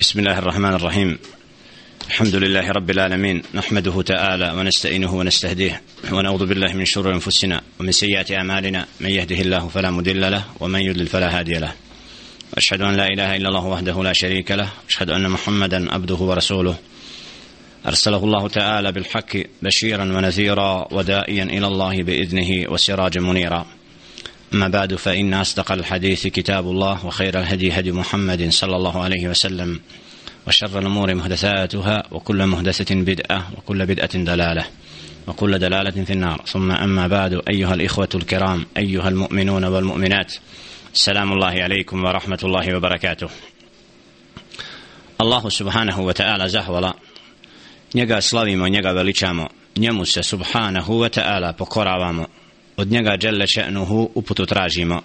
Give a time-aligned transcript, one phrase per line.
[0.00, 1.18] بسم الله الرحمن الرحيم.
[2.06, 5.82] الحمد لله رب العالمين نحمده تعالى ونستعينه ونستهديه
[6.12, 8.86] ونعوذ بالله من شرور أنفسنا ومن سيئات أعمالنا.
[9.00, 11.72] من يهده الله فلا مضل له ومن يضلل فلا هادي له.
[12.56, 16.76] واشهد أن لا إله إلا الله وحده لا شريك له واشهد أن محمدا عبده ورسوله.
[17.86, 23.66] أرسله الله تعالى بالحق بشيرا ونذيرا ودائيا إلى الله بإذنه وسراجا منيرا.
[24.54, 29.80] أما بعد فإن أصدق الحديث كتاب الله وخير الهدي هدي محمد صلى الله عليه وسلم
[30.46, 34.64] وشر الأمور محدثاتها وكل محدثة بدعة وكل بدعة دلالة
[35.26, 36.42] وكل دلالة في النار.
[36.46, 40.34] ثم أما بعد أيها الإخوة الكرام أيها المؤمنون والمؤمنات
[40.94, 43.28] السلام الله عليكم ورحمة الله وبركاته.
[45.20, 46.94] الله سبحانه وتعالى زهولا
[47.94, 52.26] njega slavimo, njega veličamo, njemu se subhanahu wa ta'ala pokoravamo,
[52.78, 55.02] od njega dželle še'nuhu uputu tražimo.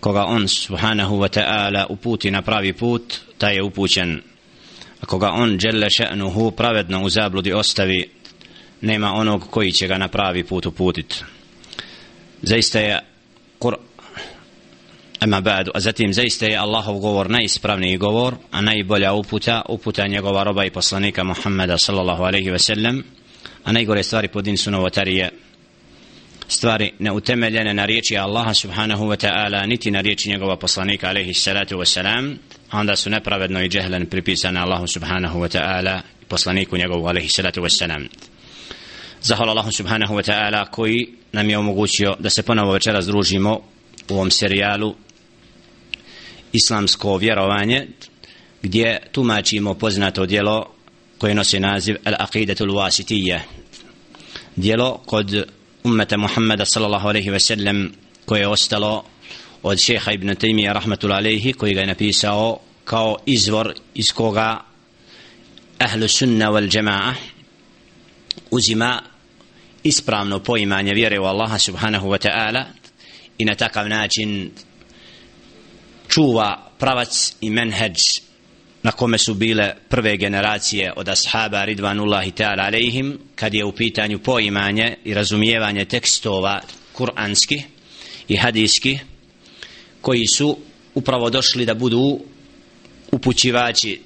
[0.00, 4.20] Koga on subhanahu wa ta'ala uputi na pravi put taj je upućen.
[5.00, 8.10] A koga on dželle še'nuhu pravedno u zabludi ostavi
[8.80, 11.24] nema onog koji će ga na pravi put uputit.
[12.42, 13.00] Zaista je
[13.58, 13.76] kur
[15.20, 20.42] Ema ba'du, a zatim zaista je Allahov govor najispravniji govor, a najbolja uputa, uputa njegova
[20.44, 23.04] roba i poslanika Muhammeda sallallahu alaihi ve sellem,
[23.64, 25.30] a najgore stvari po din su novotarije,
[26.48, 31.76] stvari neutemeljene na riječi Allaha subhanahu wa ta'ala niti na riječi njegova poslanika alaihi salatu
[31.76, 32.38] wa salam
[32.72, 37.78] onda su nepravedno i džehlen pripisane Allahu subhanahu wa ta'ala poslaniku njegovu alaihi salatu wa
[37.78, 38.08] salam.
[39.22, 43.60] Zahvala Allahu subhanahu wa ta'ala koji nam je omogućio da se ponovo večera združimo
[44.10, 44.94] u ovom serijalu
[46.52, 47.86] islamsko vjerovanje
[48.62, 50.66] gdje tumačimo poznato djelo
[51.18, 53.40] koje nosi naziv Al-Aqidatul Wasitiyya
[54.56, 55.46] djelo kod
[55.86, 57.92] ummeta Muhammeda sallallahu alaihi ve sellem
[58.26, 59.04] koje je ostalo
[59.62, 64.64] od šeha ibn Taymiya rahmatul alaihi koji ga je napisao kao izvor iz koga
[65.78, 67.14] ahlu sunna wal jama'a
[68.50, 69.02] uzima
[69.82, 72.64] ispravno poimanje vjere u Allaha subhanahu wa ta'ala
[73.38, 74.50] i na takav način
[76.08, 77.98] čuva pravac i menheđ
[78.86, 84.18] na kome su bile prve generacije od ashaba ridvanullahi ta'ala alejhim kad je u pitanju
[84.18, 86.60] poimanje i razumijevanje tekstova
[86.92, 87.62] kuranski
[88.28, 88.98] i hadijski
[90.00, 90.58] koji su
[90.94, 92.20] upravo došli da budu
[93.12, 94.00] upućivači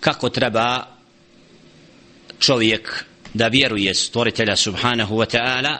[0.00, 0.86] kako treba
[2.38, 3.04] čovjek
[3.34, 5.76] da vjeruje stvoritelja subhanahu wa ta'ala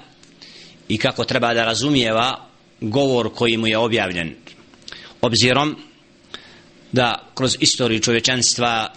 [0.89, 2.47] i kako treba da razumijeva
[2.81, 4.35] govor koji mu je objavljen.
[5.21, 5.77] Obzirom
[6.93, 8.93] da kroz istoriju čovječanstva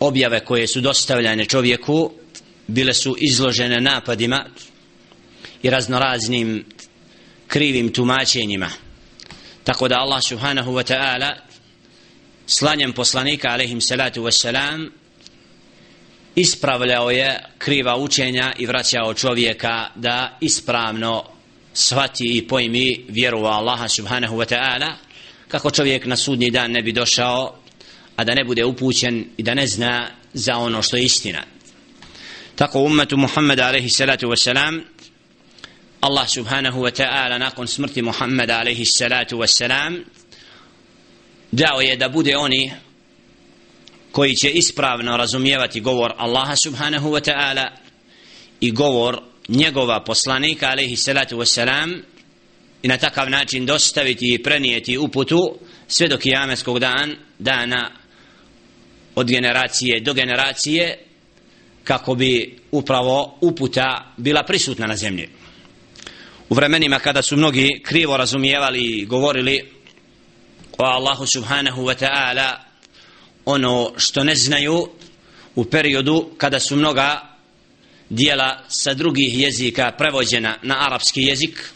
[0.00, 2.12] objave koje su dostavljane čovjeku
[2.66, 4.44] bile su izložene napadima
[5.62, 6.64] i raznoraznim
[7.48, 8.70] krivim tumačenjima.
[9.64, 11.34] Tako da Allah subhanahu wa ta'ala
[12.46, 14.90] slanjem poslanika alaihim salatu wassalam
[16.34, 21.24] ispravljao je kriva učenja i vraćao čovjeka da ispravno
[21.74, 24.92] shvati i pojmi vjeru u Allaha subhanahu wa ta'ala
[25.52, 27.54] kako čovjek na sudnji dan ne bi došao
[28.16, 31.42] a da ne bude upućen i da ne zna za ono što je istina.
[32.54, 34.80] Tako ummetu Muhammeda alaihi salatu wasalam
[36.00, 40.02] Allah subhanahu wa ta'ala nakon smrti Muhammeda alaihi salatu wasalam
[41.52, 42.72] dao je da bude oni
[44.12, 47.68] koji će ispravno razumijevati govor Allaha subhanahu wa ta'ala
[48.60, 52.02] i govor njegova poslanika alaihi salatu wasalam
[52.82, 57.90] i na takav način dostaviti i prenijeti uputu sve do kijameskog dan, dana
[59.14, 60.98] od generacije do generacije
[61.84, 65.28] kako bi upravo uputa bila prisutna na zemlji.
[66.48, 69.70] U vremenima kada su mnogi krivo razumijevali i govorili
[70.78, 72.56] o Allahu subhanahu wa ta'ala
[73.44, 74.88] ono što ne znaju
[75.54, 77.36] u periodu kada su mnoga
[78.10, 81.72] dijela sa drugih jezika prevođena na arapski jezik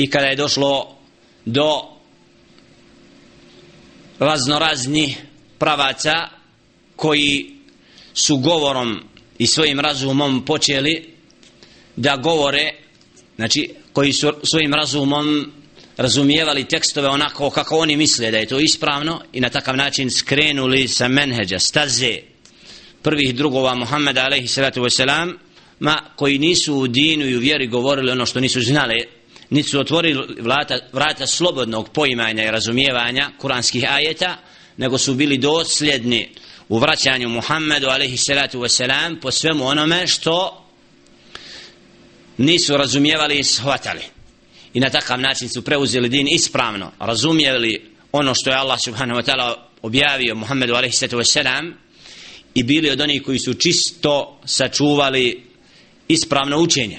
[0.00, 0.96] i kada je došlo
[1.44, 1.82] do
[4.18, 5.16] raznorazni
[5.58, 6.28] pravaca
[6.96, 7.56] koji
[8.14, 9.00] su govorom
[9.38, 11.14] i svojim razumom počeli
[11.96, 12.70] da govore
[13.36, 15.52] znači koji su svojim razumom
[15.96, 20.88] razumijevali tekstove onako kako oni misle da je to ispravno i na takav način skrenuli
[20.88, 22.18] sa menheđa, staze
[23.02, 25.34] prvih drugova Muhammeda alaihi salatu wasalam
[25.80, 29.19] ma koji nisu u dinu i u vjeri govorili ono što nisu znali
[29.50, 34.36] niti su otvorili vrata, vrata slobodnog poimanja i razumijevanja kuranskih ajeta,
[34.76, 36.28] nego su bili dosljedni
[36.68, 40.64] u vraćanju Muhammedu alaihi salatu wasalam po svemu onome što
[42.38, 44.02] nisu razumijevali i shvatali.
[44.74, 49.24] I na takav način su preuzeli din ispravno, razumijeli ono što je Allah subhanahu wa
[49.24, 51.02] ta'ala objavio Muhammedu a.s.
[52.54, 55.44] i bili od onih koji su čisto sačuvali
[56.08, 56.98] ispravno učenje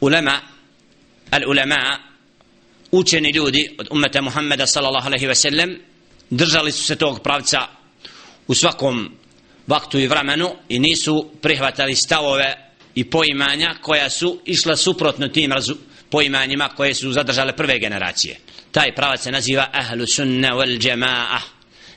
[0.00, 0.40] ulema
[1.34, 1.98] al ulema
[2.90, 5.80] učeni ljudi od ummeta Muhammeda sallallahu alaihi ve sellem
[6.30, 7.68] držali su se tog pravca
[8.46, 9.10] u svakom
[9.66, 12.54] vaktu i vremenu i nisu prihvatali stavove
[12.94, 15.76] i poimanja koja su išla suprotno tim razu,
[16.10, 18.36] poimanjima koje su zadržale prve generacije.
[18.72, 21.38] Taj pravac se naziva ahlu sunna wal jama'a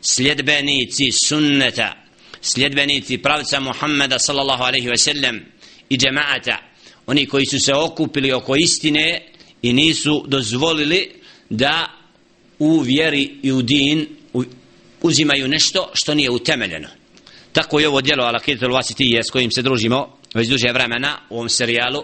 [0.01, 1.94] sljedbenici sunneta
[2.42, 5.45] sljedbenici pravca Muhammeda sallallahu alaihi ve sellem
[5.90, 6.57] i džemaata
[7.07, 9.21] oni koji su se okupili oko istine
[9.62, 11.12] i nisu dozvolili
[11.50, 11.88] da
[12.59, 14.07] u vjeri i u din
[15.01, 16.88] uzimaju nešto što nije utemeljeno.
[17.54, 22.04] Tako je ovo djelo Al-Aqidatul s kojim se družimo već duže vremena u ovom serijalu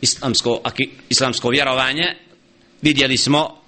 [0.00, 0.60] islamsko,
[1.08, 2.16] islamsko vjerovanje.
[2.82, 3.62] Vidjeli smo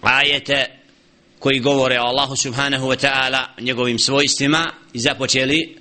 [0.00, 0.66] ajete
[1.38, 5.76] koji govore o Allahu subhanahu wa ta'ala njegovim svojstvima i započeli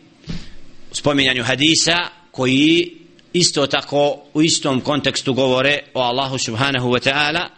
[0.92, 1.96] spominjanju hadisa
[2.32, 3.05] koji
[3.36, 7.50] isto tako u istom kontekstu govore o Allahu subhanahu wa ta'ala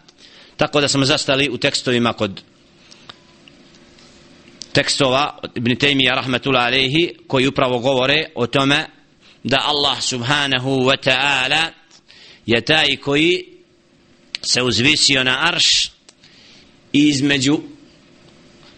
[0.58, 2.42] tako da smo zastali u tekstovima kod
[4.72, 8.86] tekstova Ibn Taymiyyah rahmetullahi alayhi koji upravo govore o tome
[9.44, 11.66] da Allah subhanahu wa ta'ala
[12.46, 13.46] je taj koji
[14.42, 15.92] se uzvisio na arš
[16.94, 17.60] i između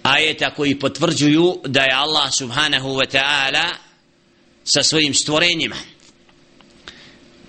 [0.04, 3.66] ajeta koji potvrđuju da je Allah subhanahu wa ta'ala
[4.63, 5.75] sa svojim stvorenjima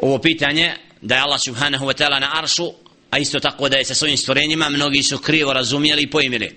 [0.02, 2.72] ovo pitanje da je Allah subhanahu wa ta'ala na aršu
[3.10, 6.56] a isto tako da je sa svojim stvorenjima mnogi su krivo razumjeli i pojmili.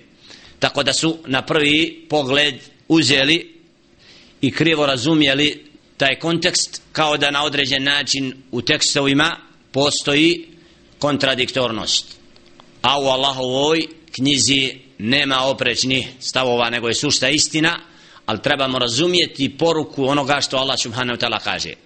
[0.58, 2.54] Tako da su na prvi pogled
[2.88, 3.54] uzeli
[4.40, 5.64] i krivo razumjeli
[5.96, 9.36] taj kontekst kao da na određen način u tekstovima
[9.72, 10.48] postoji
[10.98, 12.06] kontradiktornost.
[12.82, 17.78] A u Allahovoj knjizi nema oprečnih stavova nego je sušta istina
[18.26, 21.83] ali trebamo razumjeti poruku onoga što Allah subhanahu ta'ala kaže.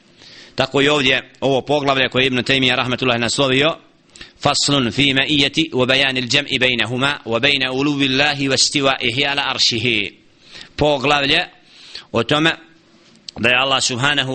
[0.59, 3.77] Tako i ovdje ovo poglavlje koje Ibn Taymiyyah rahmetullahi naslovio
[4.41, 10.11] فصل في مئية وبيان الجمع بينهما وبين أولو الله واستوائه على أرشه
[10.79, 11.51] بوغلاب لي
[12.13, 12.49] وتم
[13.39, 14.31] دي الله سبحانه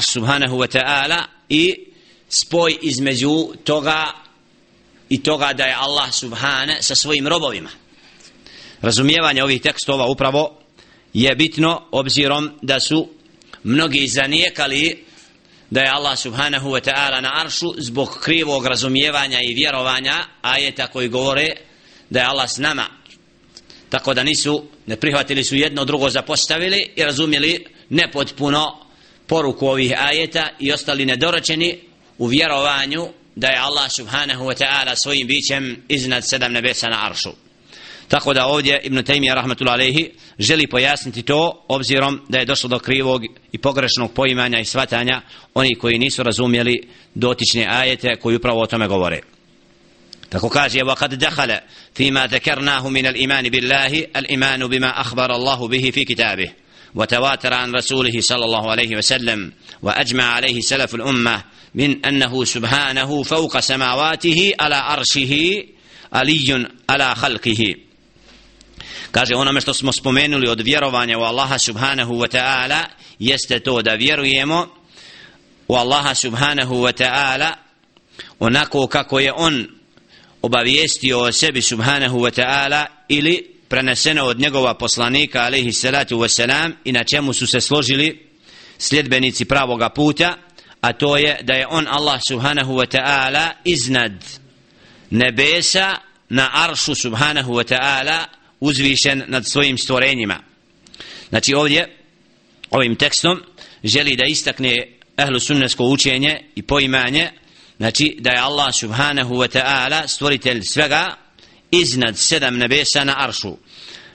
[0.00, 1.74] subhanahu wa ta'ala i
[2.28, 4.12] spoj između toga
[5.08, 7.70] i toga da je Allah الله sa svojim robovima.
[8.82, 10.59] Razumijevanje ovih tekstova upravo
[11.12, 13.08] je bitno obzirom da su
[13.62, 15.04] mnogi zanijekali
[15.70, 21.08] da je Allah subhanahu wa ta'ala na aršu zbog krivog razumijevanja i vjerovanja ajeta koji
[21.08, 21.48] govore
[22.10, 22.86] da je Allah s nama.
[23.88, 28.86] Tako da nisu ne prihvatili su jedno drugo zapostavili i razumjeli nepotpuno
[29.26, 31.78] poruku ovih ajeta i ostali nedoročeni
[32.18, 37.30] u vjerovanju da je Allah subhanahu wa ta'ala svojim bićem iznad sedam nebesa na aršu.
[38.09, 42.79] tako da ovdje Ibn Taymiyyah rahmatullahi alejhi želi pojasniti to obzirom da je došlo do
[42.79, 43.21] krivog
[43.51, 45.21] i pogrešnog poimanja i svatanja
[45.53, 49.21] oni koji nisu razumjeli dotične ajete koji upravo o tome govore
[50.29, 51.59] tako kaže وقد دخل
[51.93, 56.51] فيما ذكرناه من الإيمان بالله الإيمان بما أخبر الله به في كتابه
[56.95, 59.51] وتواتر عن رسوله صلى الله عليه وسلم
[59.81, 61.43] وأجمع عليه سلف الأمة
[61.75, 65.63] من أنه سبحانه فوق سماواته على عرشه
[66.13, 67.75] علي على خلقه
[69.10, 72.84] kaže onome što smo spomenuli od vjerovanja u Allaha subhanahu wa ta'ala
[73.18, 74.68] jeste to da vjerujemo
[75.68, 77.52] u Allaha subhanahu wa ta'ala
[78.38, 79.68] onako kako je on
[80.42, 86.72] obavijestio o sebi subhanahu wa ta'ala ili preneseno od njegova poslanika alaihi salatu wa salam
[86.84, 88.26] i na čemu su se složili
[88.78, 90.36] sljedbenici pravoga puta
[90.80, 94.24] a to je da je on Allah subhanahu wa ta'ala iznad
[95.10, 95.96] nebesa
[96.28, 100.42] na aršu subhanahu wa ta'ala uzvišen nad svojim stvorenjima.
[101.28, 101.96] Znači ovdje
[102.70, 103.42] ovim tekstom
[103.84, 104.86] želi da istakne
[105.16, 107.30] ehlu sunnesko učenje i poimanje
[107.76, 111.16] znači da je Allah subhanahu wa ta'ala stvoritelj svega
[111.70, 113.56] iznad sedam nebesa na aršu.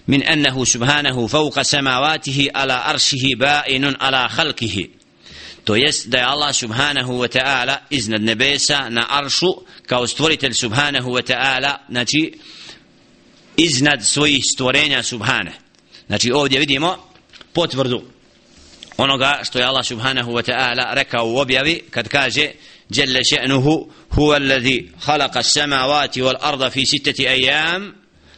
[0.08, 4.90] Min ennehu subhanahu fauqa samavatihi ala aršihi ba'inun ala halkihi
[5.66, 9.54] to jest da je Allah subhanahu wa ta'ala iznad nebesa na aršu
[9.86, 12.34] kao stvoritelj subhanahu wa ta'ala znači
[13.57, 15.51] iznad svojih stvorenja subhane.
[16.07, 16.97] Znači ovdje vidimo
[17.53, 18.03] potvrdu
[18.97, 22.51] onoga što je Allah subhanahu wa ta'ala rekao u objavi kad kaže
[22.91, 27.95] جل شأنه هو الذي خلق السماوات والأرض في ستة أيام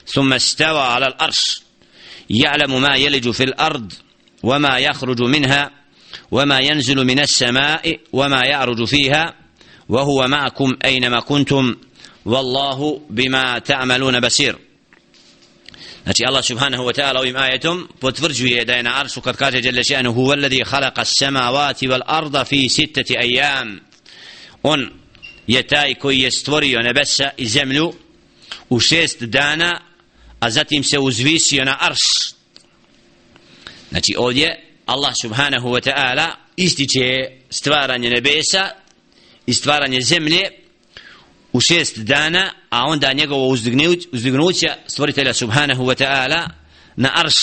[0.08, 1.62] ثم استوى على الأرش
[2.30, 3.94] يعلم ما يلج في الأرض
[4.44, 5.72] وما يخرج منها
[6.32, 9.34] وما ينزل من السماء وما يعرج فيها
[9.90, 11.76] وهو معكم أينما كنتم
[12.26, 14.58] والله بما تعملون بصير
[16.08, 19.82] Znači Allah subhanahu wa ta'ala ovim ajetom potvrđuje da je na aršu kad kaže Jalla
[19.82, 23.80] še'anu huwa alladhi khalaqa as-samawati wal arda fi sittati ayyam.
[24.64, 24.90] On
[25.48, 27.94] je taj koji je stvorio nebesa i zemlju
[28.70, 29.82] u šest dana,
[30.40, 32.34] a zatim se uzvisio na arš.
[33.90, 37.16] Znači ovdje Allah subhanahu wa ta'ala ističe
[37.50, 38.70] stvaranje nebesa
[39.46, 40.50] i stvaranje zemlje
[41.58, 43.48] u šest dana, a onda njegovo
[44.12, 46.50] uzdignuće stvoritelja subhanahu wa ta'ala
[46.96, 47.36] na arš.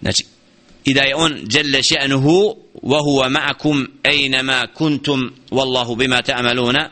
[0.00, 0.24] Znači,
[0.84, 6.88] i da je on djelle še'nuhu wa huwa ma'akum ejnama kuntum wallahu bima ta'amaluna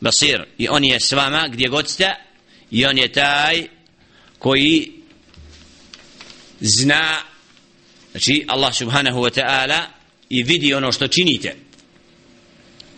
[0.00, 0.44] basir.
[0.58, 2.14] I on je s vama gdje god ste
[2.70, 3.66] i on je taj
[4.38, 4.92] koji
[6.60, 7.18] zna
[8.10, 9.80] znači Allah subhanahu wa ta'ala
[10.28, 11.56] i vidi ono što činite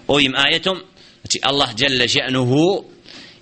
[0.06, 0.82] ovim ajetom
[1.22, 2.82] znači Allah jalla še'nuhu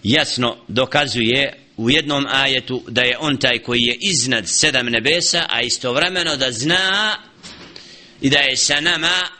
[0.02, 5.62] jasno dokazuje u jednom ajetu da je on taj koji je iznad sedam nebesa a
[5.62, 7.16] istovremeno da zna
[8.20, 9.38] i da je sa nama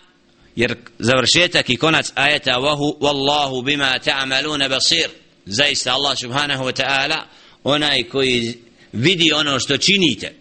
[0.59, 5.09] jer završetak i konac ajeta wahu wallahu bima ta'maluna basir.
[5.47, 7.23] Zaista Allah subhanahu wa ta'ala
[7.65, 8.59] onaj koji
[8.93, 10.35] vidi ono što činite.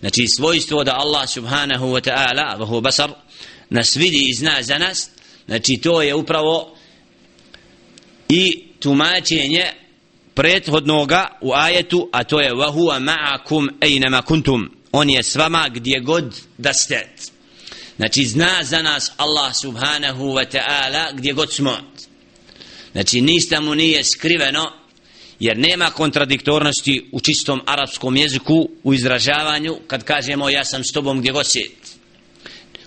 [0.00, 3.10] Znači svojstvo da Allah subhanahu wa ta'ala vahu basar
[3.70, 5.10] nas vidi i zna za nas.
[5.46, 6.76] Znači to je upravo
[8.30, 9.64] i tumačenje
[10.34, 14.70] prethodnoga u ajetu a to je وَهُوَ ma'akum اَيْنَمَا kuntum.
[14.92, 17.08] On je s vama gdje god da ste.
[17.96, 21.76] Znači zna za nas Allah subhanahu wa ta'ala gdje god smo.
[22.92, 24.72] Znači ništa mu nije skriveno
[25.40, 31.20] jer nema kontradiktornosti u čistom arapskom jeziku u izražavanju kad kažemo ja sam s tobom
[31.20, 31.70] gdje god si.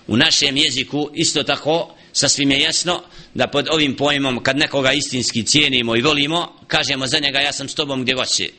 [0.06, 3.02] U našem jeziku isto tako sasvim je jasno
[3.34, 7.68] da pod ovim pojmom kad nekoga istinski cijenimo i volimo kažemo za njega ja sam
[7.68, 8.52] s tobom gdje god si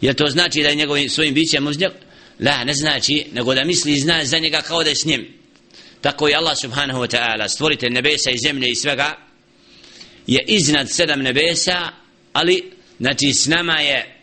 [0.00, 1.92] jer to znači da je njegovim svojim bićem uz njeg
[2.40, 5.28] la ne znači nego da misli zna za njega kao da je s njim.
[6.00, 9.16] Tako i Allah subhanahu wa ta'ala stvorite nebesa i zemlje i svega
[10.26, 11.90] je iznad sedam nebesa
[12.32, 14.20] ali znači s nama je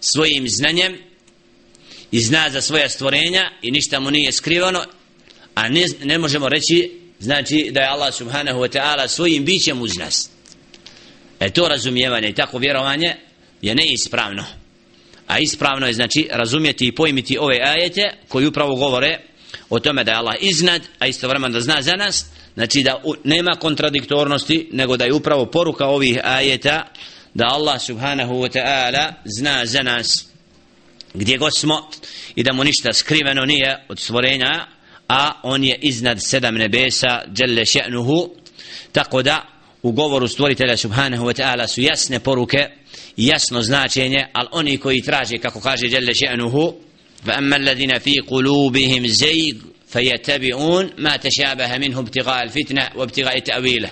[0.00, 0.98] svojim znanjem
[2.10, 4.84] i zna za svoja stvorenja i ništa mu nije skrivano
[5.54, 9.96] a ne, ne možemo reći znači da je Allah subhanahu wa ta'ala svojim bićem uz
[9.96, 10.30] nas.
[11.40, 13.16] E to razumijevanje i tako vjerovanje
[13.62, 14.44] je neispravno.
[15.26, 19.20] A ispravno je znači razumjeti i pojmiti ove ajete koji upravo govore
[19.70, 22.26] o tome da je Allah iznad a istovremeno da zna za nas.
[22.54, 26.86] Znači da nema kontradiktornosti nego da je upravo poruka ovih ajeta
[27.34, 30.28] da Allah subhanahu wa ta'ala zna za nas.
[31.14, 31.90] Gdje god smo
[32.34, 34.66] i da mu ništa skriveno nije od stvorenja
[35.08, 38.30] a on je iznad sedam nebesa jelle še'nuhu
[38.92, 39.46] tako da
[39.82, 42.68] u govoru stvoritelja subhanahu wa ta'ala su jasne poruke
[43.16, 46.74] jasno značenje ali oni koji traže kako kaže jelle še'nuhu
[47.26, 49.54] فأما الذين في قلوبهم زيغ
[49.88, 53.90] فيتبعون ما تشابه منه ابتغاء الفتنة وابتغاء تأويله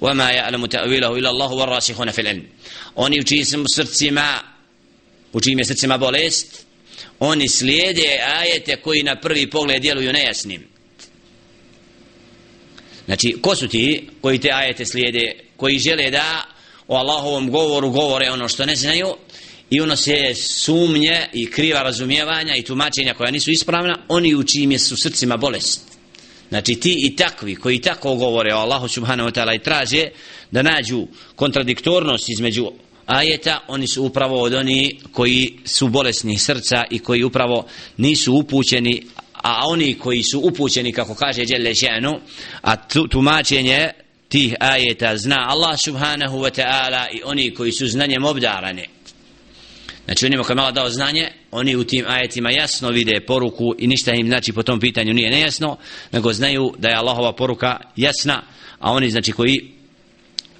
[0.00, 2.44] وما يعلم تأويله إلا الله والراسخون في العلم
[2.96, 4.40] oni u čijim srcima
[5.32, 6.63] u čijim je srcima bolest
[7.24, 10.66] oni slijede ajete koji na prvi pogled djeluju nejasnim.
[13.04, 16.44] Znači ko su ti koji te ajete slijede koji žele da
[16.88, 19.06] o Allahovom govoru govore ono što ne znaju
[19.70, 24.72] i ono se sumnje i kriva razumijevanja i tumačenja koja nisu ispravna oni u čijim
[24.72, 25.80] je su srcima bolest.
[26.48, 30.08] Znači ti i takvi koji tako govore o Allahu subhanahu wa ta'ala i traže
[30.50, 32.70] da nađu kontradiktornost između
[33.06, 39.02] ajeta oni su upravo od oni koji su bolesni srca i koji upravo nisu upućeni
[39.32, 42.20] a oni koji su upućeni kako kaže Đelle Ženu
[42.62, 42.76] a
[43.10, 43.90] tumačenje
[44.28, 48.88] tih ajeta zna Allah subhanahu wa ta'ala i oni koji su znanjem obdarani.
[50.04, 54.12] Znači onima koji malo dao znanje, oni u tim ajetima jasno vide poruku i ništa
[54.12, 55.76] im znači po tom pitanju nije nejasno,
[56.12, 58.42] nego znaju da je Allahova poruka jasna,
[58.78, 59.73] a oni znači koji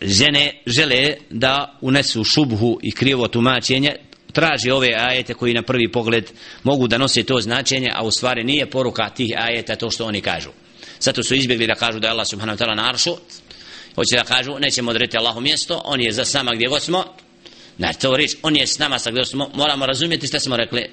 [0.05, 3.97] žene žele da unesu šubhu i krivo tumačenje,
[4.33, 6.31] traži ove ajete koji na prvi pogled
[6.63, 10.21] mogu da nose to značenje, a u stvari nije poruka tih ajeta to što oni
[10.21, 10.51] kažu.
[11.01, 13.17] Zato su izbjegli da kažu da je Allah subhanahu ta'ala na aršu,
[13.95, 17.05] hoće da kažu nećemo odrediti Allahu mjesto, on je za sama gdje god smo,
[17.79, 20.91] Na to reč, on je s nama sa gdje smo, moramo razumjeti što smo rekli.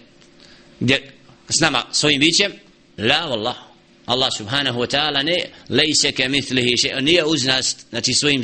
[0.80, 1.12] Gdje
[1.50, 2.51] s nama svojim bićem?
[2.98, 3.56] La wallah.
[4.06, 8.44] Allah subhanahu wa ta'ala ne lejse ke mitlihi še, nije uz nas, znači svojim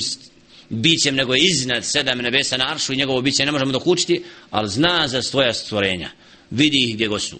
[0.69, 4.69] bićem, nego je iznad sedam nebesa na aršu i njegovo biće ne možemo dokučiti, ali
[4.69, 6.09] zna za svoja stvorenja.
[6.49, 7.39] Vidi ih gdje go su.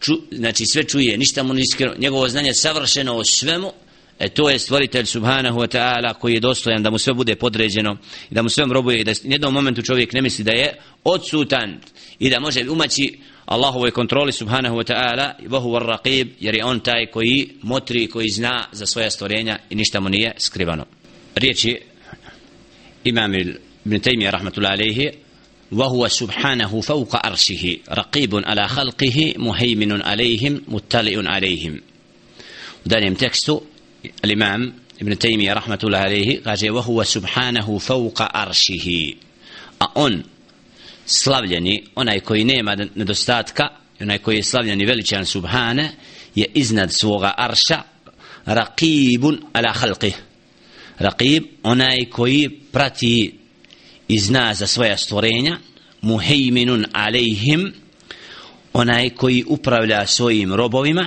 [0.00, 3.72] Ču, znači sve čuje, ništa mu niskreno, njegovo znanje savršeno o svemu
[4.18, 7.96] E to je stvoritelj subhanahu wa ta'ala koji je dostojan da mu sve bude podređeno
[8.30, 10.80] i da mu sve robuje i da u jednom momentu čovjek ne misli da je
[11.04, 11.80] odsutan
[12.18, 16.64] i da može umaći Allahovoj kontroli subhanahu wa ta'ala i vahu var raqib jer je
[16.64, 20.84] on taj koji motri koji zna za svoja stvorenja i ništa mu nije skrivano.
[21.34, 21.80] Riječi
[23.05, 23.33] imam
[23.85, 25.23] ibn Taymiyyah rahmatullahi alaihi
[25.73, 31.81] وهو سبحانه فوق أرشه رقيب على خلقه مهيمن عليهم مطلع عليهم
[32.85, 33.61] ودانيم تكستو
[34.25, 39.13] الإمام ابن تيمية رحمة الله عليه قال وهو سبحانه فوق أرشه
[39.97, 40.23] أون
[41.05, 43.69] slavljeni, onaj koji nema nedostatka,
[44.01, 45.91] onaj koji je slavljeni veličan subhane,
[46.35, 47.83] je iznad svoga arša,
[48.45, 50.13] raqibun ala halqih.
[50.98, 53.34] Raqib, onaj koji prati
[54.08, 55.58] i zna za svoja stvorenja,
[56.00, 57.72] muhejminun alejhim,
[58.72, 61.06] onaj koji upravlja svojim robovima,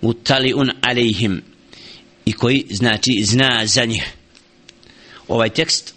[0.00, 1.42] mutaliun alejhim,
[2.24, 4.12] i koji znači zna za njih.
[5.28, 5.94] Ovaj tekst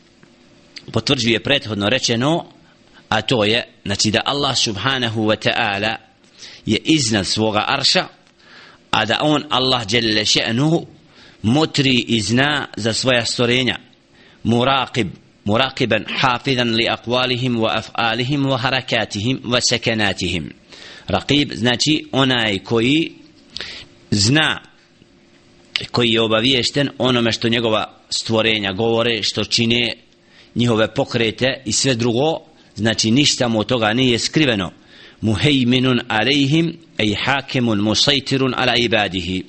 [0.92, 2.46] potvrđuje prethodno rečeno,
[3.10, 5.96] a to je, znači da Allah subhanahu wa ta'ala
[6.66, 8.08] je iznad svoga arša,
[8.92, 10.86] a da on, Allah jelle še'nuhu,
[11.42, 13.76] motri i zna za svoja stvorenja.
[14.44, 15.08] Muraqib,
[15.46, 20.54] muraqiban hafizan li aqwalihim wa af'alihim wa harakatihim wa sakanatihim.
[21.08, 23.12] Raqib znači onaj koji
[24.12, 24.62] zna
[25.92, 29.94] koji je obaviješten onome što njegova stvorenja govore, što čine
[30.56, 32.40] njihove pokrete i sve drugo,
[32.76, 34.72] znači ništa mu od toga nije skriveno.
[35.22, 39.44] Muhejminun alejhim, ej hakemun musajtirun ala ibadihi.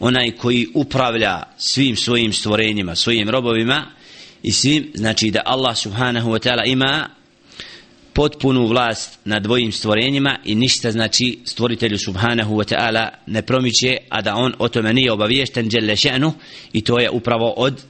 [0.00, 3.86] Onaj koji upravlja svim svojim stvorenjima, svojim robovima
[4.42, 7.08] i svim, znači da Allah subhanahu wa ta'ala ima
[8.12, 14.22] potpunu vlast nad dvojim stvorenjima i ništa znači stvoritelju subhanahu wa ta'ala ne promiče a
[14.22, 16.32] da on o tome nije obaviješten djelle še'nu
[16.72, 17.82] i to je upravo od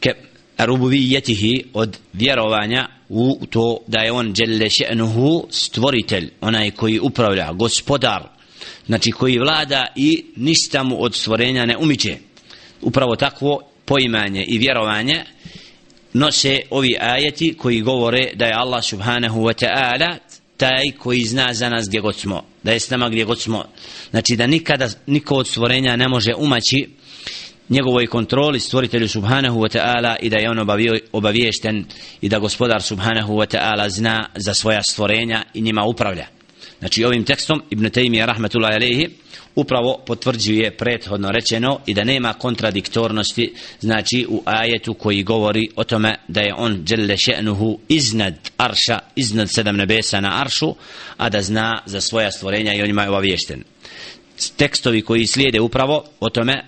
[0.00, 0.14] ke
[0.58, 8.22] rububijetihi, od vjerovanja u to da je on djelle še'nuhu stvoritelj onaj koji upravlja, gospodar
[8.86, 12.16] znači koji vlada i ništa mu od stvorenja ne umiče
[12.80, 15.24] upravo takvo poimanje i vjerovanje
[16.12, 20.16] nose ovi ajeti koji govore da je Allah subhanahu wa ta'ala
[20.56, 23.64] taj koji zna za nas gdje god smo da je s nama gdje god smo.
[24.10, 26.88] Znači da nikada niko od stvorenja ne može umaći
[27.68, 30.58] njegovoj kontroli stvoritelju subhanahu wa ta'ala i da je on
[31.12, 31.84] obaviješten
[32.20, 36.26] i da gospodar subhanahu wa ta'ala zna za svoja stvorenja i njima upravlja
[36.82, 39.08] znači ovim tekstom Ibn Taymiyyah rahmetullahi alaihi
[39.54, 46.14] upravo potvrđuje prethodno rečeno i da nema kontradiktornosti znači u ajetu koji govori o tome
[46.28, 50.74] da je on dželle še'nuhu iznad arša, iznad sedam nebesa na aršu,
[51.16, 53.62] a da zna za svoja stvorenja i on ima obaviješten.
[54.56, 56.64] Tekstovi koji slijede upravo o tome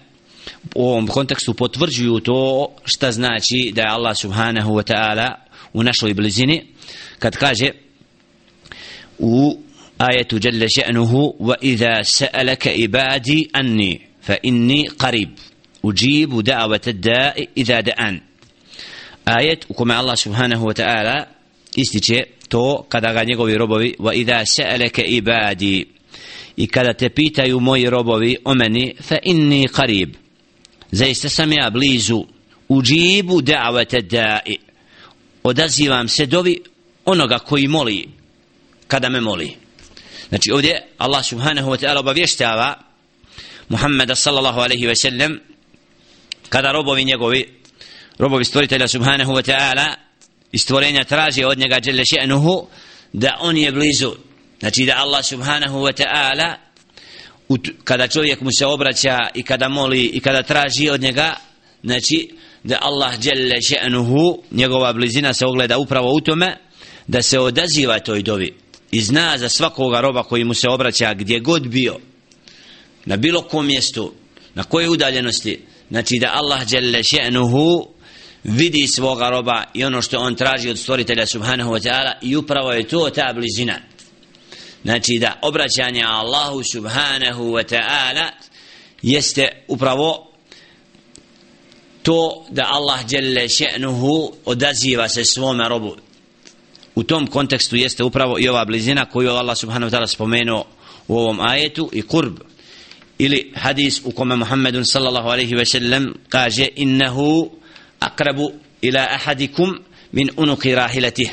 [0.74, 5.35] u ovom kontekstu potvrđuju to šta znači da je Allah subhanahu wa ta'ala
[5.72, 6.66] u našoj blizini
[7.18, 7.70] kad kaže
[9.18, 9.64] u
[10.02, 15.30] آية جل شأنه وإذا سألك عبادي أني فإني قريب
[15.86, 18.22] أجيب دعوة الداء إذا دعان
[19.28, 21.28] آية وكما الله سبحانه وتعالى
[21.76, 25.88] ističe to kada ga njegovi robovi wa idha sa'alaka ibadi
[26.58, 30.15] i kada te pitaju moji robovi o meni fa inni qarib
[30.92, 32.26] zaista sam ja blizu
[32.70, 34.58] uđibu da'vata da'i
[35.44, 36.62] odazivam se dovi
[37.06, 38.08] onoga koji moli
[38.88, 39.56] kada me moli
[40.29, 42.75] Znači ovdje Allah subhanahu wa ta'ala obavještava
[43.69, 45.41] Muhammeda sallallahu alaihi wa sellem
[46.49, 47.49] kada robovi njegovi
[48.19, 49.95] robovi stvoritelja subhanahu wa ta'ala
[50.53, 52.67] i stvorenja traži od njega dželle še'nuhu
[53.13, 54.13] da on je blizu.
[54.61, 56.55] Znači da Allah subhanahu wa ta'ala
[57.85, 61.35] kada čovjek mu se obraća i kada moli i kada traži od njega
[61.83, 66.57] znači da Allah dželle še'nuhu njegova blizina se ogleda upravo u tome
[67.07, 68.63] da se odaziva toj dovi
[68.95, 71.99] i zna za svakoga roba koji mu se obraća gdje god bio
[73.05, 74.13] na bilo kom mjestu
[74.55, 77.87] na koje udaljenosti znači da Allah dželle še'nuhu
[78.45, 82.73] vidi svoga roba i ono što on traži od stvoritelja subhanahu wa ta'ala i upravo
[82.73, 83.79] je to ta blizina.
[84.85, 88.29] Znači da obraćanje Allahu subhanahu wa ta'ala
[89.03, 90.33] jeste upravo
[92.03, 95.97] to da Allah dželle še'nuhu odaziva se svome robu
[96.95, 100.67] u tom kontekstu jeste upravo i ova blizina koju Allah subhanahu wa ta'ala spomenuo
[101.09, 102.39] u ovom ajetu i kurb
[103.19, 107.51] ili hadis u kome Muhammedun sallallahu alaihi ve sellem kaže innehu
[108.01, 108.53] akrabu
[108.83, 109.79] ila ahadikum
[110.13, 111.31] min unuki rahilatih.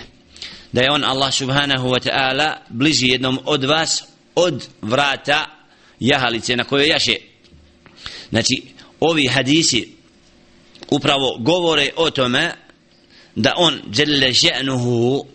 [0.74, 4.04] Da je on Allah subhanahu wa ta'ala bliži jednom od vas
[4.36, 5.45] od vrata
[6.00, 7.15] jahalice na kojoj jaše.
[8.30, 8.63] Znači
[9.00, 9.89] ovi hadisi
[10.91, 12.52] upravo govore o tome
[13.36, 15.26] da on dželle že'nuhu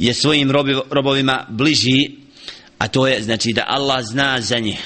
[0.00, 0.50] je svojim
[0.90, 2.10] robovima bliži
[2.78, 4.78] a to je znači da Allah zna za njih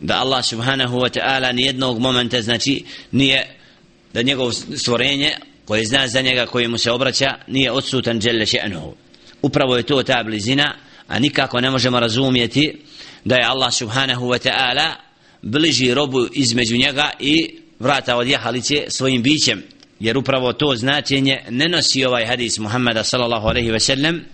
[0.00, 3.56] da Allah subhanahu wa ta'ala nijednog momenta znači nije
[4.14, 5.32] da njegov stvorenje
[5.64, 8.92] koje zna za njega koji mu se obraća nije odsutan dželle še'nuhu.
[9.42, 10.74] Upravo je to ta blizina
[11.08, 12.78] a nikako ne možemo razumjeti
[13.24, 14.94] da je Allah subhanahu wa ta'ala
[15.42, 19.62] bliži robu između njega i vrata od jahalice svojim bićem.
[20.00, 24.24] Jer upravo to značenje ne nosi ovaj hadis Muhammeda sallallahu alaihi ve sellem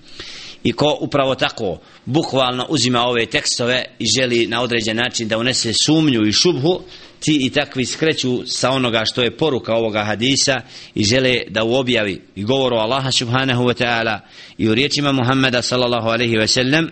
[0.66, 5.72] i ko upravo tako bukvalno uzima ove tekstove i želi na određen način da unese
[5.72, 6.80] sumnju i šubhu
[7.20, 10.60] ti i takvi skreću sa onoga što je poruka ovoga hadisa
[10.94, 14.18] i žele da u objavi i govoru Allaha subhanahu wa ta'ala
[14.58, 16.90] i u riječima Muhammeda sallallahu alaihi ve sellem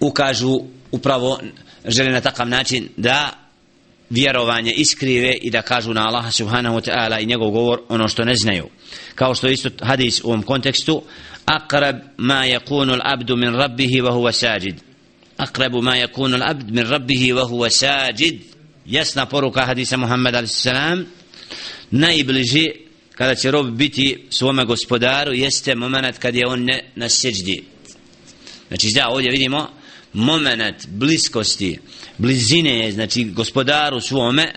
[0.00, 1.38] ukažu upravo
[1.84, 3.40] žele na takav način da
[4.10, 8.24] vjerovanje iskrive i da kažu na Allaha subhanahu wa ta'ala i njegov govor ono što
[8.24, 8.66] ne znaju.
[9.14, 11.02] Kao što isto hadis u ovom kontekstu
[11.49, 14.79] أقرب ما يكون العبد من ربه وهو ساجد
[15.39, 18.39] أقرب ما يكون العبد من ربه وهو ساجد
[18.85, 20.67] jasna poruka hadisa Muhammed a.s.
[21.91, 22.65] najbliži
[23.15, 27.63] kada će rob biti svome gospodaru jeste moment kad je on ne, na seđdi
[28.67, 29.69] znači da ovdje vidimo
[30.13, 31.79] moment bliskosti
[32.17, 34.53] blizine znači gospodaru svome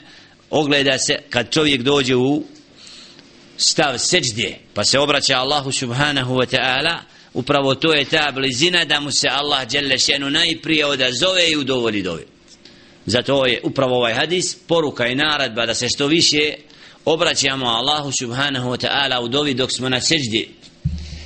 [0.51, 2.45] ogleda se kad čovjek dođe u
[3.58, 6.98] stav seđde pa se obraća Allahu subhanahu wa ta'ala
[7.34, 12.02] upravo to je ta blizina da mu se Allah djelle šenu najprije odazove i udovoli
[12.02, 12.24] dovi
[13.06, 16.54] zato je upravo ovaj hadis poruka i naradba da se što više
[17.06, 20.50] obraćamo Allahu subhanahu wa ta'ala u dovi dok smo na seđdi.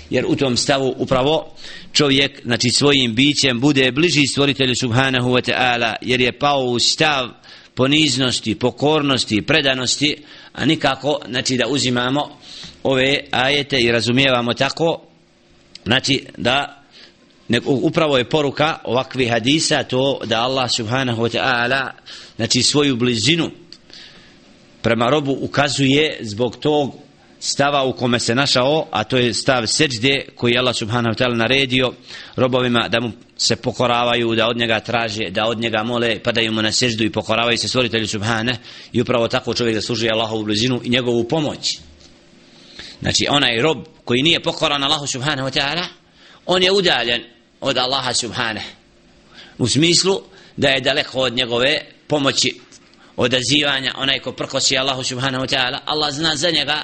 [0.10, 1.56] Jer u tom stavu upravo
[1.94, 7.30] čovjek znači svojim bićem bude bliži stvoritelju subhanahu wa ta'ala jer je pao u stav
[7.76, 10.18] poniznosti, pokornosti, predanosti,
[10.58, 12.30] a nikako znači da uzimamo
[12.84, 15.02] ove ajete i razumijevamo tako
[15.86, 16.84] znači da
[17.48, 21.90] nek, upravo je poruka ovakvi hadisa to da Allah subhanahu wa ta'ala
[22.36, 23.52] znači svoju blizinu
[24.82, 26.94] prema robu ukazuje zbog tog
[27.40, 31.24] stava u kome se našao, a to je stav seđde koji je Allah subhanahu wa
[31.24, 31.94] ta'ala naredio
[32.36, 36.62] robovima da mu se pokoravaju, da od njega traže, da od njega mole, padaju mu
[36.62, 38.58] na seždu i pokoravaju se stvoritelju subhane
[38.94, 41.78] i upravo tako čovjek zaslužuje Allahovu blizinu i njegovu pomoć.
[43.02, 45.84] Znači onaj rob koji nije pokoran Allahu subhanahu wa ta'ala,
[46.46, 47.24] on je udaljen
[47.62, 48.64] od Allaha subhane.
[49.58, 50.22] U smislu
[50.58, 52.60] da je daleko od njegove pomoći
[53.18, 56.84] odazivanja onaj ko prkosi Allahu subhanahu wa ta'ala Allah zna za njega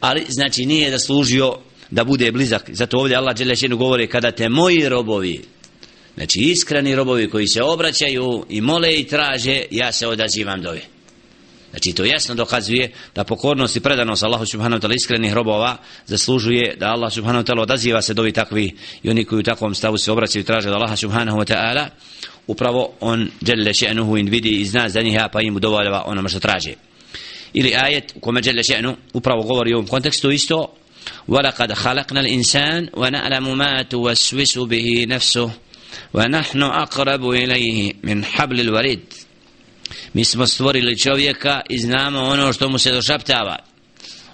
[0.00, 1.56] ali znači nije da služio
[1.90, 2.70] da bude blizak.
[2.72, 5.42] Zato ovdje Allah Đelešinu govori kada te moji robovi
[6.16, 10.80] znači iskreni robovi koji se obraćaju i mole i traže ja se odazivam dove
[11.70, 16.76] znači to jasno dokazuje da pokornost i predanost Allahu subhanahu wa ta'ala iskrenih robova zaslužuje
[16.80, 19.98] da Allah subhanahu wa ta'ala odaziva se dovi takvi i oni koji u takvom stavu
[19.98, 21.86] se obraćaju i traže od Allaha subhanahu wa ta'ala
[22.46, 26.40] upravo on dželle še'nuhu in vidi i zna za njih pa im udovoljava onome što
[26.40, 26.74] traže
[27.55, 30.75] ili ajet u kome dželle še'nu upravo govori u ovom kontekstu isto
[31.27, 35.51] ولقد خلقنا الإنسان ونعلم ما توسوس به نفسه
[36.13, 39.01] ونحن أقرب إليه من حبل الوريد
[40.13, 43.57] mi smo stvorili čovjeka i znamo ono što mu se došaptava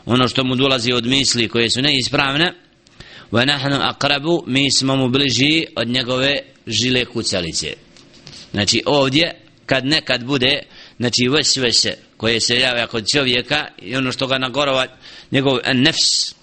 [0.06, 2.54] ono što mu dolazi od misli koje su neispravne
[3.32, 7.74] wa nahnu aqrabu mi smo mu bliži od njegove žile kucalice
[8.52, 10.62] znači ovdje kad nekad bude
[10.97, 14.87] znači vesvese koje se javlja kod čovjeka i ono što ga nagorova
[15.31, 16.35] njegov nefs.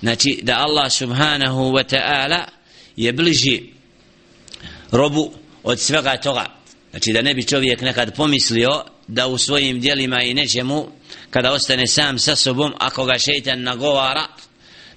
[0.00, 2.40] Znači da Allah subhanahu wa ta'ala
[2.96, 3.62] je bliži
[4.90, 6.46] robu od svega toga.
[6.90, 10.88] Znači da ne bi čovjek nekad pomislio da u svojim dijelima i nečemu
[11.30, 14.26] kada ostane sam sa sobom ako ga šeitan nagovara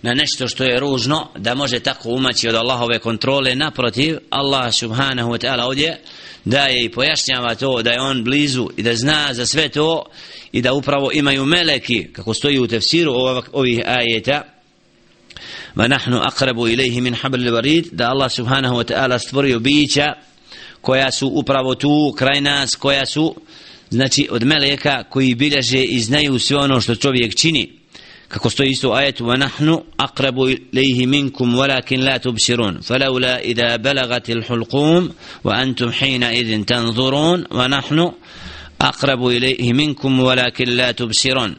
[0.06, 3.56] na nešto što je ružno da može tako umaći od Allahove kontrole.
[3.56, 5.98] Naprotiv Allah subhanahu wa ta'ala ovdje
[6.46, 10.06] daje i pojašnjava to da je on blizu i da zna za sve to
[10.52, 13.14] i da upravo imaju meleki kako stoji u tefsiru
[13.52, 14.42] ovih ajeta
[15.76, 20.14] ma nahnu aqrabu ilayhi min habl al-warid da Allah subhanahu wa ta'ala stvorio bića
[20.82, 23.36] koja su upravo tu kraj nas koja su
[23.90, 27.85] znači od meleka koji bilježe i znaju sve ono što čovjek čini
[28.36, 32.82] kako stoji isto ajetu wa nahnu aqrabu ilayhi minkum walakin la tubsirun.
[32.82, 35.10] Falawla idha balagat al-hulqum
[35.44, 37.46] wa antum hina idhin tanzurun.
[37.50, 38.14] Wa nahnu
[38.80, 41.56] aqrabu ilayhi minkum walakin la tubsirun.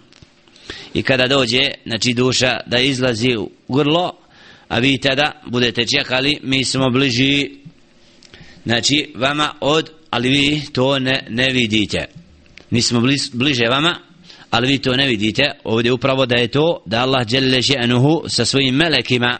[0.94, 4.12] I kada dođe znači duša da izlazi u grlo
[4.68, 7.50] a vi tada budete čekali mi smo bliži
[8.64, 12.04] znači vama od ali vi to ne, ne vidite.
[12.70, 13.00] Mi smo
[13.32, 14.05] bliže vama
[14.50, 15.42] ali vi to ne vidite.
[15.64, 19.38] Ovdje upravo da je to da Allah dželle še'nuhu sa svojim melekima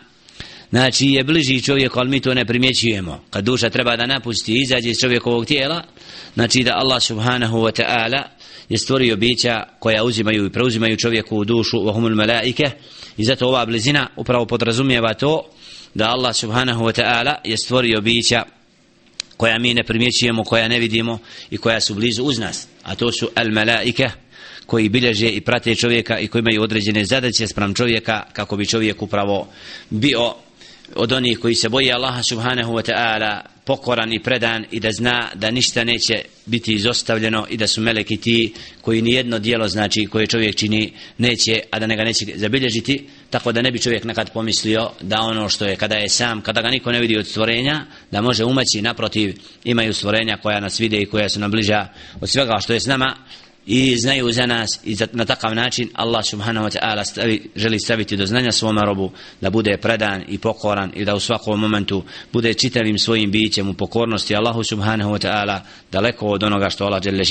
[0.71, 3.25] znači je bliži čovjeku ali mi to ne primjećujemo.
[3.31, 5.83] Kad duša treba da napusti i izađe iz čovjekovog tijela
[6.35, 8.23] znači da Allah subhanahu wa ta'ala
[8.69, 12.71] je stvorio bića koja uzimaju i preuzimaju čovjeku u dušu vahumul malaike.
[13.16, 15.42] I zato ova blizina upravo podrazumijeva to
[15.95, 18.42] da Allah subhanahu wa ta'ala je stvorio bića
[19.37, 21.19] koja mi ne primjećujemo, koja ne vidimo
[21.51, 24.11] i koja su blizu uz nas a to su al malaike
[24.66, 29.02] koji bilježe i prate čovjeka i koji imaju određene zadaće sprem čovjeka kako bi čovjek
[29.02, 29.48] upravo
[29.90, 30.35] bio
[30.94, 35.29] od onih koji se boje Allaha subhanahu wa ta'ala pokoran i predan i da zna
[35.35, 40.07] da ništa neće biti izostavljeno i da su meleki ti koji ni jedno dijelo znači
[40.07, 44.05] koje čovjek čini neće, a da ne ga neće zabilježiti tako da ne bi čovjek
[44.05, 47.26] nekad pomislio da ono što je kada je sam, kada ga niko ne vidi od
[47.26, 51.88] stvorenja, da može umaći naprotiv imaju stvorenja koja nas vide i koja su nam bliža
[52.20, 53.16] od svega što je s nama
[53.66, 57.79] i znaju za nas i za, na takav način Allah subhanahu wa ta'ala stavi, želi
[57.79, 62.05] staviti do znanja svome robu da bude predan i pokoran i da u svakom momentu
[62.33, 65.61] bude čitavim svojim bićem u pokornosti Allahu subhanahu wa ta'ala
[65.92, 67.25] daleko od onoga što Allah žele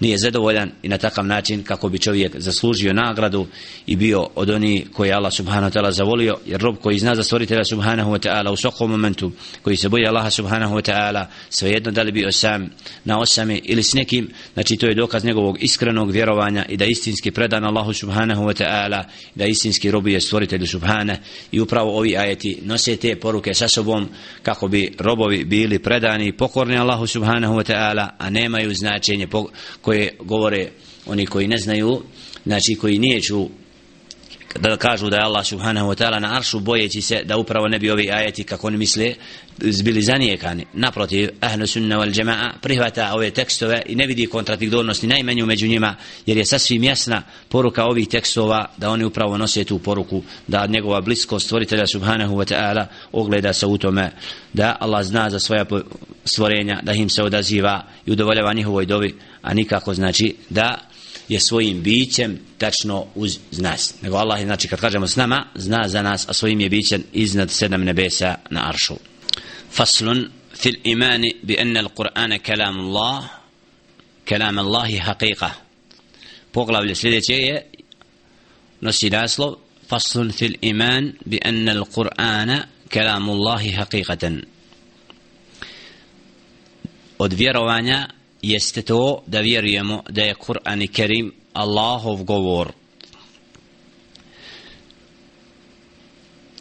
[0.00, 3.46] nije zadovoljan i na takav način kako bi čovjek zaslužio nagradu
[3.86, 7.22] i bio od oni koji Allah subhanahu wa ta'ala zavolio jer rob koji zna za
[7.22, 11.92] stvoritelja subhanahu wa ta'ala u svakom momentu koji se boji Allaha subhanahu wa ta'ala svejedno
[11.92, 12.70] da li bio sam
[13.04, 17.30] na osame ili s nekim znači to je dokaz njegovog iskrenog vjerovanja i da istinski
[17.30, 21.16] predan Allahu subhanahu wa ta'ala da istinski robuje stvoritelju subhana
[21.52, 24.08] i upravo ovi ajeti nose te poruke sa sobom
[24.42, 29.28] kako bi robovi bili predani i pokorni Allahu subhanahu wa ta'ala a nemaju značenje
[29.80, 30.68] koje govore
[31.06, 32.02] oni koji ne znaju
[32.44, 33.20] znači koji nije
[34.54, 37.78] da kažu da je Allah subhanahu wa ta'ala na aršu bojeći se da upravo ne
[37.78, 39.14] bi ovi ajeti kako oni misle
[39.84, 40.66] bili zanijekani.
[40.72, 45.94] Naprotiv ahlu sunna wal jama'a prihvata ove tekstove i ne vidi kontradiktornosti najmanju među njima
[46.26, 51.00] jer je sasvim jasna poruka ovih tekstova da oni upravo nose tu poruku da njegova
[51.00, 54.10] bliskost stvoritelja subhanahu wa ta'ala ogleda se u tome
[54.52, 55.64] da Allah zna za svoja
[56.24, 60.85] stvorenja da im se odaziva i udovoljava njihovoj dobi a nikako znači da
[61.28, 63.94] je svojim bićem tačno uz nas.
[64.02, 67.04] Nego Allah je, znači, kad kažemo s nama, zna za nas, a svojim je bićem
[67.12, 68.94] iznad sedam nebesa na aršu.
[69.70, 73.24] Faslun fil imani bi enne al-Qur'ana kalam Allah,
[74.24, 75.50] kalam Allahi haqiqa.
[76.52, 77.70] Poglavlje sljedeće je,
[78.80, 79.54] nosi naslov,
[79.88, 84.42] faslun fil iman bi enne al-Qur'ana kalam Allahi haqiqatan.
[87.18, 88.08] Od vjerovanja
[88.45, 92.71] jeste to da vjerujemo da je Kur'an i Kerim Allahov govor.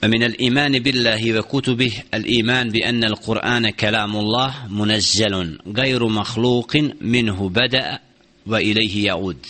[0.05, 7.99] من الإيمان بالله وكتبه الإيمان بأن القرآن كلام الله منزل غير مخلوق منه بدأ
[8.47, 9.47] وإليه يعود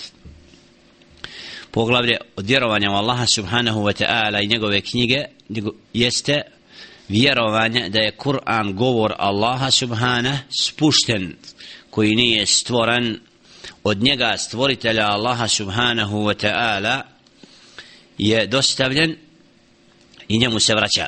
[1.73, 5.25] poglavlje od vjerovanja u Allaha subhanahu wa ta'ala i njegove knjige
[5.95, 6.43] jeste
[7.09, 11.37] vjerovanje da je Kur'an govor Allaha subhana spušten
[11.96, 13.20] koji nije stvoren
[13.84, 17.02] od njega stvoritelja Allaha subhanahu wa ta'ala
[18.18, 19.16] je dostavljen
[20.28, 21.08] i njemu se vraća.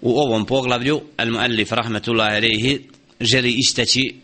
[0.00, 2.80] U ovom poglavlju al-muallif rahmetullahi alaihi
[3.20, 4.14] želi istaći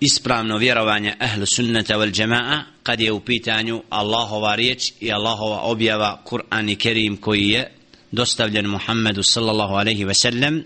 [0.00, 6.22] ispravno vjerovanje ahlu sunnata wal jama'a kad je u pitanju Allahova riječ i Allahova objava
[6.24, 7.72] Kur'an i Kerim koji je
[8.10, 10.64] dostavljen Muhammedu sallallahu alaihi wa sellem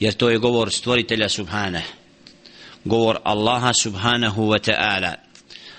[0.00, 1.99] jer to je govor stvoritelja subhanahu
[2.84, 5.14] govor Allaha subhanahu wa ta'ala.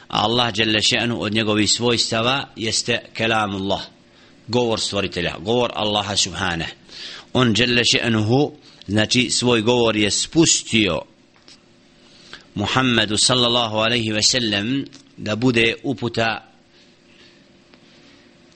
[0.07, 3.81] Allah jalla še'nu od njegovih svojstava jeste kelamullah
[4.47, 6.71] govor stvoritelja govor Allaha subhanahu.
[7.33, 8.51] On jalla še'nuhu
[8.87, 11.01] znači svoj govor je spustio
[12.55, 14.85] Muhammedu sallallahu alaihi ve sellem
[15.17, 16.47] da bude uputa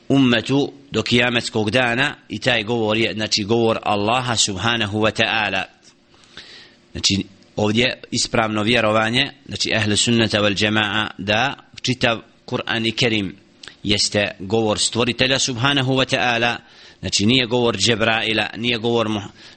[0.10, 5.63] ummetu do kijametskog dana i taj govor je znači govor Allaha subhanahu wa ta'ala.
[6.91, 13.35] Znači ovdje ispravno vjerovanje znači ehle sunnata wal jamaa da čitav Kur'an i Kerim
[13.83, 16.55] jeste govor stvoritelja subhanahu wa ta'ala
[16.99, 19.07] znači nije govor Džebraila nije govor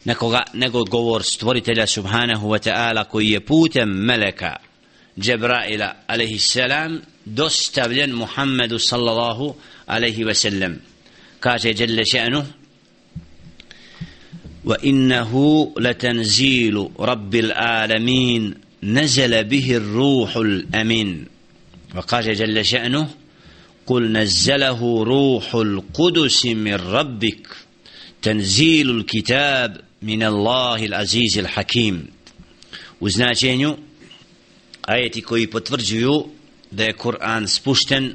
[0.05, 4.57] nekoga nego govor stvoritelja subhanahu wa ta'ala koji je putem meleka
[5.19, 9.55] Džebraila alaihi salam dostavljen Muhammedu sallallahu
[9.87, 10.77] alaihi wa sallam.
[11.41, 12.45] Kaže Jelle še'nu
[14.69, 15.33] وإنه
[15.79, 21.25] لتنزيل رب العالمين نزل به الروح الأمين.
[21.97, 23.09] وقال جل شأنه
[23.87, 27.49] قل نزله روح القدس من ربك
[28.23, 32.07] تنزيل الكتاب من الله العزيز الحكيم.
[33.01, 33.77] وزناčenju
[34.83, 36.27] ajeti koji potvrđuju
[36.71, 38.15] da je Kur'an spušten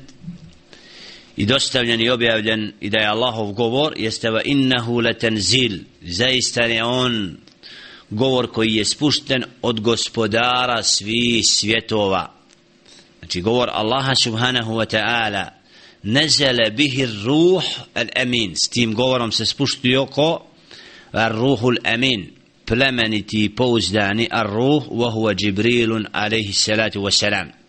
[1.37, 6.83] i dostavljen i objavljen i da je Allahov govor jeste va innahu letenzil zaista je
[6.83, 7.37] on
[8.09, 12.33] govor koji je spušten od gospodara svih svjetova.
[13.19, 15.49] Znači govor Allaha subhanahu wa ta'ala
[16.03, 20.45] nezele bihi ruh al amin s tim govorom se spuštio ko
[21.13, 22.31] ruhul amin
[22.65, 27.62] plemeniti pouzdani ar ruh wa huwa Jibrilun alaihi salatu wa salam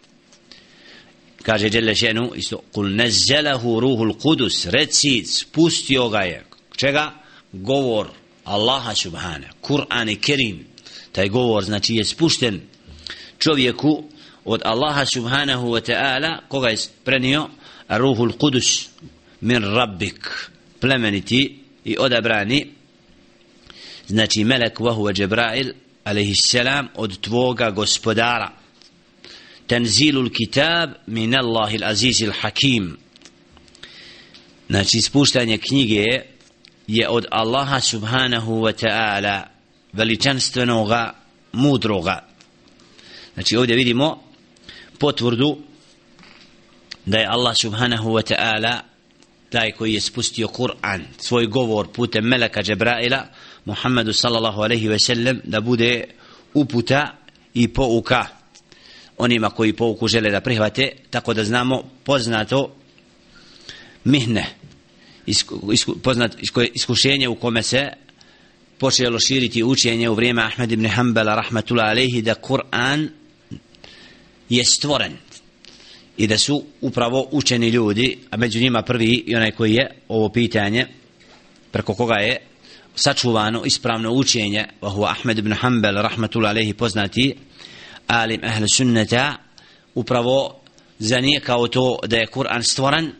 [1.45, 6.45] kaže Đele Šenu isto kul nezelehu ruhul kudus reci spustio ga je.
[6.77, 7.13] Čega?
[7.53, 8.09] Govor
[8.45, 10.65] Allaha subhana Kur'an i Kerim.
[11.13, 12.61] Taj govor znači je spušten
[13.39, 14.05] čovjeku
[14.45, 17.49] od Allaha subhanahu wa ta'ala koga je prenio
[17.89, 18.89] ruhul kudus
[19.41, 22.67] min rabbik plemeniti i odabrani.
[24.07, 25.73] Znači melek vahu Džebrail
[26.05, 28.64] alaihissalam, od tvoga gospodara
[29.67, 32.97] tenzilul kitab min Allahil azizil hakim.
[34.69, 36.05] Znači spuštanje knjige
[36.87, 39.43] je od Allaha subhanahu wa ta'ala
[39.93, 41.15] veličanstvenoga
[41.53, 42.25] mudroga.
[43.35, 44.23] Znači ovdje vidimo
[44.99, 45.59] potvrdu
[47.07, 48.81] da je Allah subhanahu wa ta'ala
[49.51, 53.27] taj koji je spustio Kur'an svoj govor putem meleka Džebraila
[53.65, 56.05] Muhammedu sallallahu alaihi ve sellem da bude
[56.55, 57.17] uputa
[57.55, 58.27] i pouka
[59.19, 62.77] onima koji pouku žele da prihvate tako da znamo poznato
[64.05, 64.47] mihne
[65.27, 66.37] isku, isku, poznat
[66.75, 67.89] iskušenje u kome se
[68.79, 73.09] počelo širiti učenje u vrijeme Ahmed ibn Hanbala rahmatullah alaihi da Kur'an
[74.49, 75.13] je stvoren
[76.17, 80.29] i da su upravo učeni ljudi a među njima prvi i onaj koji je ovo
[80.29, 80.87] pitanje
[81.71, 82.41] preko koga je
[82.95, 87.35] sačuvano ispravno učenje vahu Ahmed ibn Hanbal rahmatullah alaihi poznati
[88.07, 89.37] alim ahl sunnata
[89.95, 90.61] upravo
[90.99, 93.13] zanijekao to da je Kur'an stvoran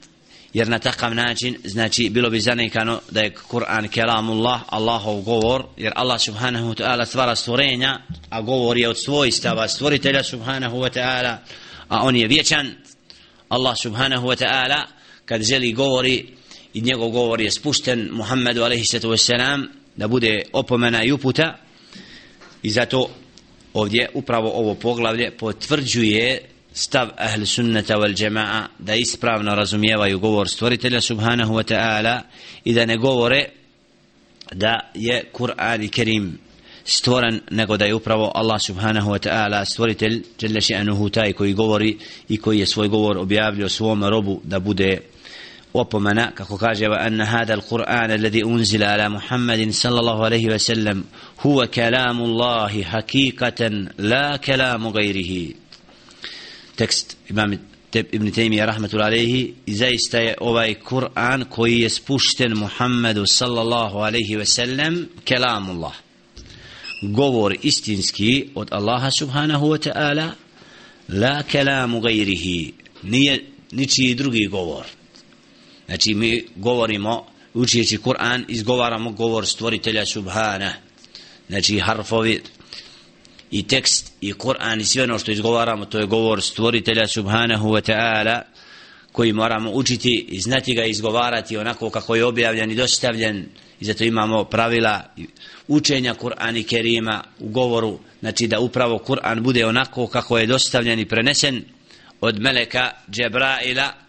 [0.55, 5.93] jer na takav način znači bilo bi zanekano da je Kur'an kelamullah Allahov govor jer
[5.97, 11.37] Allah subhanahu wa ta'ala stvara stvorenja a govor je od svojstava stvoritelja subhanahu wa ta'ala
[11.89, 12.75] a on je vječan.
[13.49, 14.83] Allah subhanahu wa ta'ala
[15.25, 16.27] kad želi govori
[16.75, 19.67] i njegov govor je spušten Muhammedu alaihi sallatu wassalam
[19.97, 21.57] da bude opomena i uputa
[22.63, 23.11] i zato
[23.75, 26.41] ovdje upravo ovo poglavlje potvrđuje
[26.73, 32.21] stav ahli sunnata wal jama'a da ispravno razumijevaju govor stvoritelja subhanahu wa ta'ala
[32.65, 33.49] i da ne govore
[34.53, 36.39] da je Kur'an i Kerim
[36.85, 41.99] stvoren nego da je upravo Allah subhanahu wa ta'ala stvoritelj jalla še'anuhu taj koji govori
[42.29, 45.01] i koji je svoj govor objavljio svom robu da bude
[45.75, 51.05] opomena kako kaže wa anna hada al-Qur'an alladhi unzila ala Muhammadin sallallahu alaihi wa sallam
[51.43, 55.57] huwa kalamu Allahi hakikatan la kalamu gajrihi
[56.77, 57.59] tekst imam
[57.95, 64.37] Ibn Taymiyyah rahmatullahi alaihi i zaista je ovaj Kur'an koji je spušten Muhammedu sallallahu alaihi
[64.37, 65.91] wa sallam kalamu
[67.03, 70.35] govor istinski od Allaha subhanahu wa ta'ala
[71.09, 74.85] la kalamu gajrihi nije ničiji drugi govor
[75.87, 80.73] znači mi govorimo učijeći Kur'an izgovaramo govor stvoritelja subhana.
[81.49, 82.43] Znači harfovi
[83.51, 87.93] i tekst i Kur'an i sve ono što izgovaramo to je govor stvoritelja subhanahu wa
[87.93, 88.43] ta'ala
[89.13, 93.47] koji moramo učiti i znati ga izgovarati onako kako je objavljen i dostavljen.
[93.81, 95.03] I zato imamo pravila
[95.69, 97.99] učenja Kur'ana i Kerima u govoru.
[98.21, 101.65] Znači da upravo Kur'an bude onako kako je dostavljen i prenesen
[102.21, 104.04] od meleka Džebraila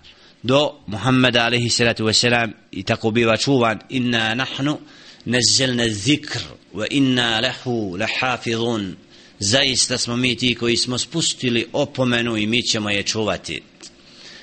[0.46, 4.78] do Muhammeda alaihi salatu wasalam i tako biva čuvan inna nahnu
[5.26, 6.40] nazzalna zikr
[6.74, 8.96] wa inna lahu lahafizun.
[9.40, 13.62] Zaista smo mi ti koji smo spustili opomenu i mi ćemo je čuvati.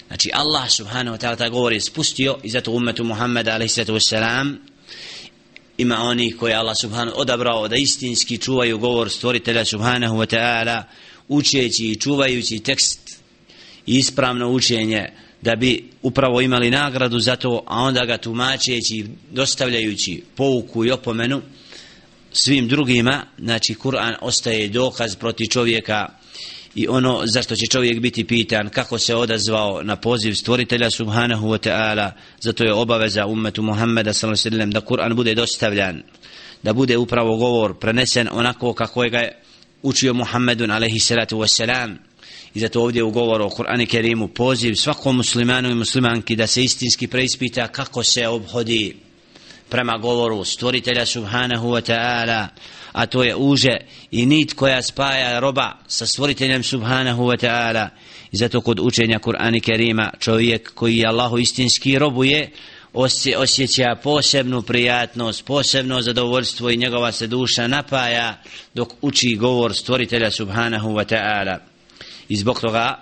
[0.06, 4.54] Znači Allah subhanahu wa ta'ala ta govori spustio i zato umetu Muhammeda alaihi salatu wasalam
[5.78, 10.82] ima oni koji Allah subhanahu odabrao da istinski čuvaju govor stvoritelja subhanahu wa ta'ala
[11.28, 13.00] učeći i čuvajući tekst
[13.86, 20.22] i ispravno učenje da bi upravo imali nagradu za to, a onda ga tumačeći, dostavljajući
[20.36, 21.42] pouku i opomenu
[22.32, 26.08] svim drugima, znači Kur'an ostaje dokaz proti čovjeka
[26.74, 31.68] i ono zašto će čovjek biti pitan kako se odazvao na poziv stvoritelja subhanahu wa
[31.68, 36.02] ta'ala zato je obaveza ummetu Muhammeda sallallahu alejhi da Kur'an bude dostavljan
[36.62, 39.28] da bude upravo govor prenesen onako kako je ga
[39.82, 41.98] učio Muhammedun alejhi salatu vesselam
[42.54, 46.64] i zato ovdje u govoru o Kur'anu Kerimu poziv svakom muslimanu i muslimanki da se
[46.64, 48.96] istinski preispita kako se obhodi
[49.68, 52.46] prema govoru stvoritelja subhanahu wa ta'ala
[52.92, 53.76] a to je uže
[54.10, 57.88] i nit koja spaja roba sa stvoriteljem subhanahu wa ta'ala
[58.32, 62.50] i zato kod učenja Kur'ana Kerima čovjek koji je Allahu istinski robuje
[63.36, 68.42] osjeća posebnu prijatnost, posebno zadovoljstvo i njegova se duša napaja
[68.74, 71.71] dok uči govor stvoritelja subhanahu wa ta'ala.
[72.32, 72.98] I zbog toga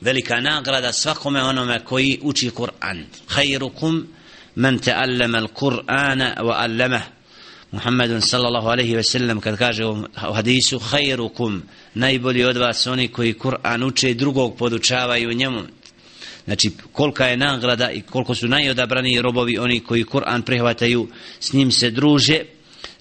[0.00, 3.04] velika nagrada svakome onome koji uči Kur'an.
[3.26, 4.06] Khairukum
[4.54, 7.10] man ta'allama al-Qur'ana wa 'allamahu.
[7.72, 10.04] Muhammed sallallahu alejhi ve sellem kad kaže u
[10.34, 11.62] hadisu khairukum
[11.94, 15.62] najbolji od vas oni koji Kur'an uče i drugog podučavaju njemu
[16.44, 21.08] znači kolika je nagrada i koliko su najodabrani robovi oni koji Kur'an prihvataju
[21.40, 22.40] s njim se druže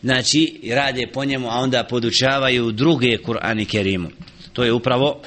[0.01, 4.09] znači rade po njemu a onda podučavaju druge Kur'an i Kerimu
[4.53, 5.21] to je upravo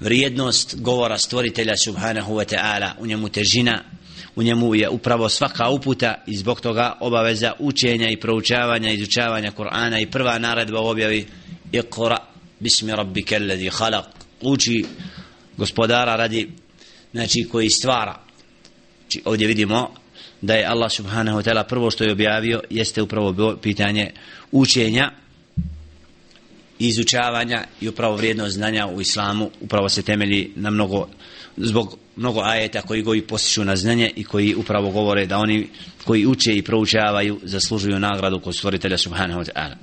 [0.00, 2.90] vrijednost govora stvoritelja subhanahu wa ta'ala.
[2.98, 3.82] U njemu težina
[4.36, 10.02] u njemu je upravo svaka uputa i zbog toga obaveza učenja i proučavanja izučavanja Kur'ana
[10.02, 11.26] i prva naredba u objavi
[11.72, 12.16] iqra
[12.60, 14.04] bismi rabbike alladhi khalaq
[14.40, 14.84] uči
[15.56, 16.50] gospodara radi
[17.12, 18.20] znači koji stvara.
[19.00, 19.94] Znači ovdje vidimo
[20.40, 24.10] da je Allah subhanahu wa ta'ala prvo što je objavio jeste upravo pitanje
[24.52, 25.10] učenja
[26.78, 31.08] izučavanja i upravo vrijednost znanja u islamu upravo se temelji na mnogo
[31.56, 35.68] zbog mnogo ajeta koji goji posjeću na znanje i koji upravo govore da oni
[36.04, 39.74] koji uče i proučavaju zaslužuju nagradu kod stvoritelja subhanahu wa ta'ala.